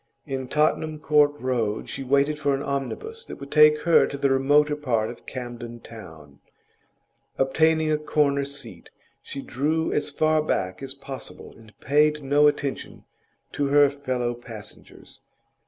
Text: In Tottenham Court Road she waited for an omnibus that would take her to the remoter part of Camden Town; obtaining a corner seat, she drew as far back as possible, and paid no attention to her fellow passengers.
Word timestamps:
In 0.25 0.47
Tottenham 0.47 0.97
Court 0.97 1.39
Road 1.39 1.87
she 1.87 2.01
waited 2.03 2.39
for 2.39 2.55
an 2.55 2.63
omnibus 2.63 3.23
that 3.25 3.35
would 3.39 3.51
take 3.51 3.81
her 3.81 4.07
to 4.07 4.17
the 4.17 4.31
remoter 4.31 4.75
part 4.75 5.11
of 5.11 5.27
Camden 5.27 5.79
Town; 5.79 6.39
obtaining 7.37 7.91
a 7.91 7.99
corner 7.99 8.43
seat, 8.43 8.89
she 9.21 9.43
drew 9.43 9.91
as 9.93 10.09
far 10.09 10.41
back 10.41 10.81
as 10.81 10.95
possible, 10.95 11.55
and 11.55 11.79
paid 11.81 12.23
no 12.23 12.47
attention 12.47 13.03
to 13.51 13.67
her 13.67 13.91
fellow 13.91 14.33
passengers. 14.33 15.21